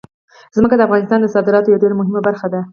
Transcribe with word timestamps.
ځمکه 0.55 0.75
د 0.77 0.81
افغانستان 0.87 1.19
د 1.21 1.27
صادراتو 1.35 1.69
یوه 1.69 1.81
ډېره 1.83 1.95
مهمه 1.99 2.21
برخه 2.27 2.47
ده. 2.53 2.61